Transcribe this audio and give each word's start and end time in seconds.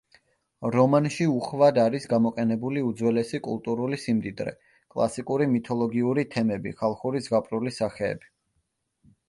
რომანში 0.75 1.25
უხვად 1.33 1.77
არის 1.81 2.07
გამოყენებული 2.13 2.83
უძველესი 2.87 3.41
კულტურული 3.49 4.01
სიმდიდრე: 4.05 4.55
კლასიკური 4.95 5.49
მითოლოგიური 5.55 6.27
თემები, 6.35 6.75
ხალხური 6.83 7.25
ზღაპრული 7.29 7.79
სახეები. 7.81 8.31